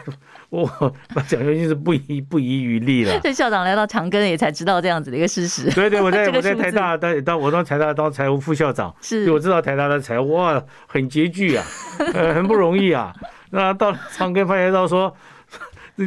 [0.50, 3.18] 我把奖学金是不遗不遗余力了。
[3.24, 5.72] 这校长来到长庚也才知道这样子的一个事实。
[5.72, 11.66] 对对，我在我在台大当当我当台大当财务副校长，是，我知道台大的财务哇很拮据啊，
[12.14, 13.12] 呃很不容易啊。
[13.50, 15.16] 那到长庚发现到说，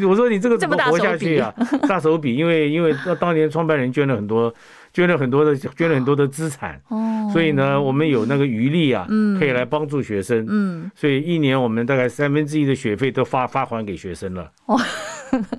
[0.08, 1.52] 我说你这个怎么活下去啊？
[1.88, 4.54] 大手笔，因为因为当年创办人捐了很多。
[4.96, 14.50] 捐了很多的，捐了很多的资产，哦，所以呢，我们有那个余力啊，嗯，可以来帮助学生，嗯，所以一年我们大概三分之一的学费都发发还给学生了。
[14.64, 14.80] 哦，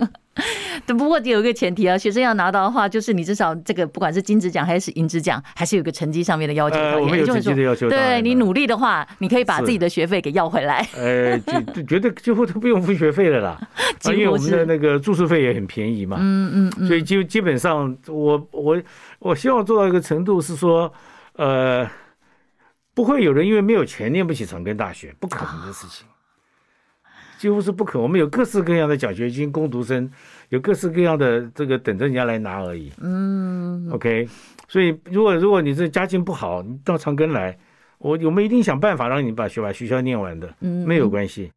[0.87, 6.75] 不过有一个前提啊，学生要拿到的话，就是你至少这个不管是金质奖还是银质奖，还是有个成绩上面的要求。
[6.75, 7.87] 呃，我们有成绩的要求。
[7.87, 10.83] 对，你努力的话，你可以把自己的学费给要回来。
[10.95, 11.37] 呃，
[11.73, 13.59] 就绝对几乎都不用付学费了啦，
[14.11, 16.17] 因为我们的那个住宿费也很便宜嘛。
[16.19, 18.75] 嗯嗯，所以基基本上我我。
[18.77, 18.81] 我
[19.35, 20.91] 希望做到一个程度是说，
[21.33, 21.89] 呃，
[22.93, 26.07] 不会有人因为没有钱念不起长庚大学，不可能的事情，
[27.37, 27.99] 几乎是不可。
[27.99, 30.09] 我们有各式各样的奖学金，工读生
[30.49, 32.91] 有各式各样的这个等着人家来拿而已。
[32.99, 34.27] 嗯，OK。
[34.67, 37.57] 所以如果如果你这家境不好，你到长庚来，
[37.99, 41.51] 我我们一定想办法让你把学把学校念完的，嗯，没有关系。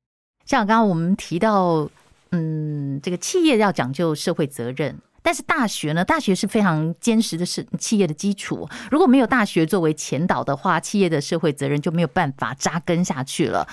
[0.44, 1.88] 像刚刚我们提到，
[2.30, 4.96] 嗯，这个企业要讲究社会责任。
[5.22, 6.04] 但是大学呢？
[6.04, 8.68] 大学是非常坚实的，是企业的基础。
[8.90, 13.66] 如果没有大学作为前导的话，企业的社会责任就没有办法扎根下去了。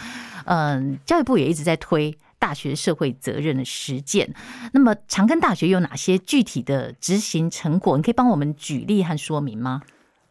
[0.46, 4.34] 嗯，教育部也一直在推大学社会责任的实践。
[4.74, 7.96] 那么，长庚大学有哪些具体的执行成果？
[7.96, 9.82] 你可以帮我们举例和说明吗？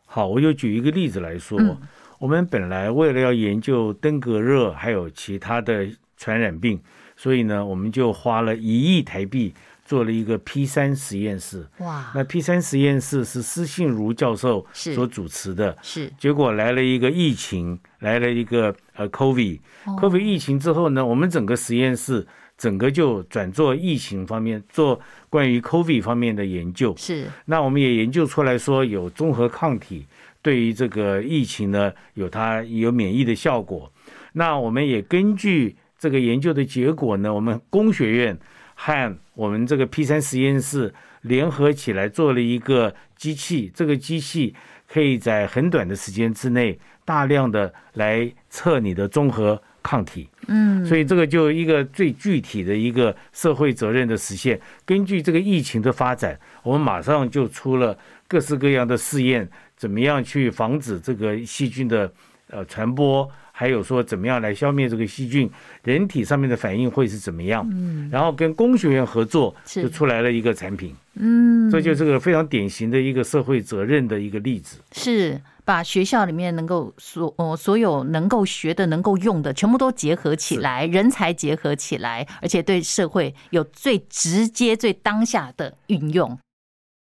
[0.04, 1.58] 好，我就举一个例子来说。
[1.58, 1.76] 嗯，
[2.18, 5.86] 我们本来为了要研究登革热还有其他的
[6.16, 6.80] 传染病，
[7.16, 9.54] 所以呢，我们就花了一亿台币。
[9.86, 12.10] 做了一个 P 三实验室，哇！
[12.12, 16.12] 那 P 三实验室是施信如教授所主持的，是。
[16.18, 22.26] 结果来了一个疫情，来了一个呃 COVID，COVID 疫情之后呢，我们整个实验室
[22.58, 26.92] 整个就转做疫情方面，做关于 COVID 方面的研究。
[26.96, 27.26] 是。
[27.44, 30.04] 那我们也研究出来说，有综合抗体
[30.42, 33.92] 对于这个疫情呢，有它有免疫的效果。
[34.32, 38.36] 那我们也根据这个研究的结果呢，我们工学院。
[38.78, 44.54] 和我们这个 P 三实验室联合起来做了一个机器，这个机器
[44.88, 50.26] 可以在很短的时间之内大量的来测你的综合抗体。
[50.48, 54.58] 嗯，所以这个就一个最具体的一个社会责任的实现。
[54.86, 62.10] 根据这个疫情的发展，我们马上就出了各式各样的试验，怎么样去防止这个细菌的
[62.48, 63.30] 呃传播。
[63.58, 65.50] 还有说怎么样来消灭这个细菌，
[65.82, 67.66] 人体上面的反应会是怎么样？
[67.72, 70.94] 嗯，然后跟工学院合作，就出来了一个产品。
[71.14, 74.76] 嗯，这就是个非常典型的一个社会责任的一个例子。
[74.92, 86.38] 是把学校里面能够所呃所有能够学的、能够用的，全部都结合起来，人才结合起来，而且对社会有最直接、最当下的运用。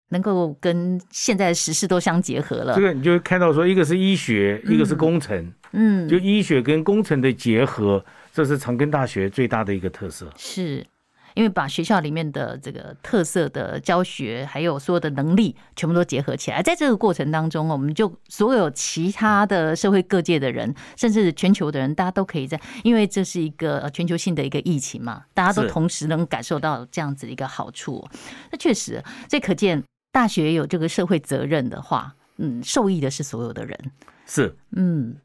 [0.09, 8.03] 能够跟现在的时事都相结合了，这个你就会看到说，一个是医学，一个是工程，嗯，就医学跟工程的结合，
[8.33, 10.31] 这是长庚大学最大的一个特色。
[10.37, 10.85] 是，
[11.33, 28.07] 因为把学校里面的这个特色的教学，还有所有的能力，全部都结合起来，在这个过程当中，我们就所有其他的社会各界的人，甚至全球的人，大家都可以在，因为这是一个全球性的一个疫情嘛，大家都同时能感受到这样子的一个好处。
[28.51, 29.83] 那确实，这可见。
[30.17, 33.91] 大学有这个社会责任的话，嗯，受益的是所有的人。
[34.25, 35.15] 是，嗯，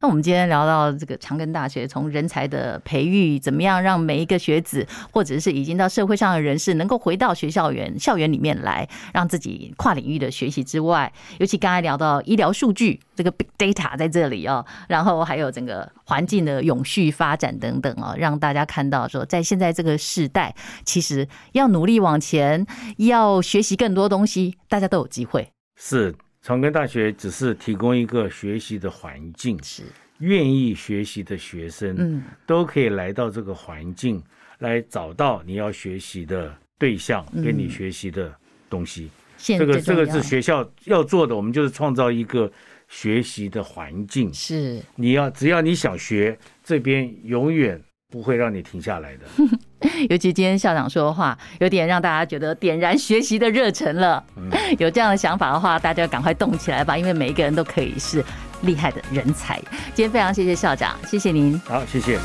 [0.00, 22.64] 那我们今天聊到这个长庚大学，从人才的培育，怎么样让每一个学子，或者是已经到社会上的人士，能够回到学校园校园里面来，让自己跨领域的学习之外，尤其刚才聊到医疗数据，这个 big data 在这里哦，然后还有整个环境的永续发展等等哦，让大家看到说，在现在这个时代，其实要努力往前，
[22.98, 25.50] 要学习更多东西，大家都有机会。
[25.74, 29.82] 是，长庚大学只是提供一个学习的环境，是。
[30.18, 34.22] 愿意学习的学生，嗯，都可以来到这个环境，
[34.58, 38.34] 来找到你要学习的对象，跟你学习的
[38.68, 39.10] 东西。
[39.36, 42.50] 这个这个是学校要做的，我们就是创造一个。
[42.90, 44.32] 学习的环境。
[44.32, 47.78] 是，你要只要你想学，这边永远
[48.10, 49.26] 不会让你停下来的。
[50.08, 54.24] 尤其今天校长说的话，有点让大家觉得点燃学习的热忱了。
[54.78, 58.24] 有这样的想法的话，大家赶快动起来吧，因为每一个人都可以是
[58.62, 59.60] 厉害的人才。
[59.94, 61.58] 今天非常谢谢校长，谢谢您。
[61.60, 62.18] 好，谢谢。